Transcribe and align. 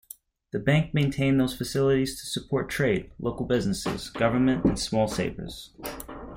The 0.51 0.57
bank 0.57 0.95
maintained 0.95 1.39
those 1.39 1.55
facilities 1.55 2.19
to 2.19 2.25
support 2.25 2.69
trade, 2.71 3.11
local 3.19 3.45
business, 3.45 4.09
government 4.09 4.65
and 4.65 4.79
small 4.79 5.07
savers. 5.07 5.73